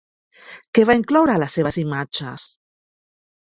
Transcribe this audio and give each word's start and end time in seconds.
Què 0.77 0.85
va 0.91 0.95
incloure 1.01 1.35
a 1.37 1.43
les 1.45 1.59
seves 1.59 1.79
imatges? 1.85 2.51